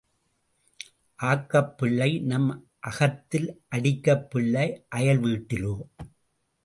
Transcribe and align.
ஆக்கப் 1.19 1.77
பிள்ளை 1.77 2.19
நம் 2.19 2.49
அகத்தில் 2.79 3.63
அடிக்கப் 3.69 4.29
பிள்ளை 4.29 4.67
அயல் 4.89 5.19
வீட்டிலோ? 5.19 5.75